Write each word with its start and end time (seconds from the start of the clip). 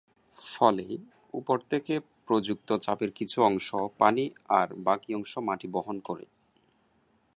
ফলে, 0.39 0.87
উপর 1.33 1.57
থেকে 1.69 1.93
প্রযুক্ত 2.27 2.69
চাপের 2.77 3.11
কিছু 3.11 3.37
অংশ 3.43 3.67
পানি 3.97 4.25
আর 4.49 4.67
বাকি 4.77 5.09
অংশ 5.15 5.33
মাটি 5.37 5.67
বহন 5.67 5.97
করে। 5.99 6.25